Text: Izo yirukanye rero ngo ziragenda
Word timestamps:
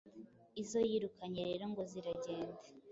Izo 0.61 0.79
yirukanye 0.89 1.41
rero 1.49 1.65
ngo 1.71 1.81
ziragenda 1.91 2.61